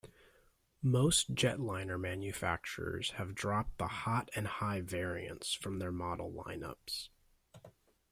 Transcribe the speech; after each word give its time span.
Most 0.81 1.35
jetliner 1.35 1.99
manufacturers 1.99 3.11
have 3.17 3.35
dropped 3.35 3.77
the 3.77 3.85
"hot 3.85 4.31
and 4.35 4.47
high" 4.47 4.81
variants 4.81 5.53
from 5.53 5.77
their 5.77 5.91
model 5.91 6.33
lineups. 6.33 7.09